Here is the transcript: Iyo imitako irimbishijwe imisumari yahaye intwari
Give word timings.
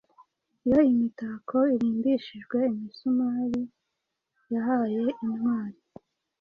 Iyo 0.65 0.79
imitako 0.91 1.57
irimbishijwe 1.75 2.57
imisumari 2.73 3.61
yahaye 4.53 5.03
intwari 5.25 5.79